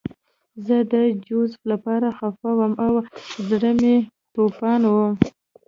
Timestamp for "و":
4.93-4.95